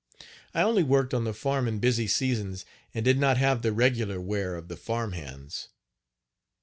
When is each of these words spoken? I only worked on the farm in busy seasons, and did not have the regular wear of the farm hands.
I 0.55 0.63
only 0.63 0.81
worked 0.81 1.13
on 1.13 1.25
the 1.25 1.31
farm 1.35 1.67
in 1.67 1.77
busy 1.77 2.07
seasons, 2.07 2.65
and 2.91 3.05
did 3.05 3.19
not 3.19 3.37
have 3.37 3.61
the 3.61 3.71
regular 3.71 4.19
wear 4.19 4.55
of 4.55 4.67
the 4.67 4.75
farm 4.75 5.11
hands. 5.11 5.69